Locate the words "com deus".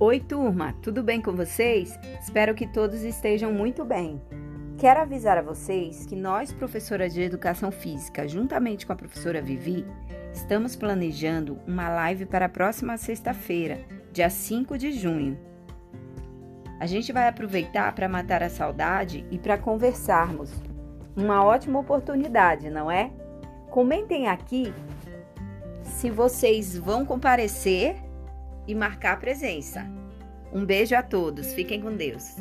31.80-32.36